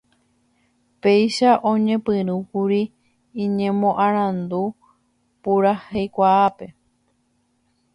[1.01, 2.81] Péicha oñepyrũkuri
[3.43, 4.61] iñemoarandu
[5.41, 6.65] puraheikuaápe.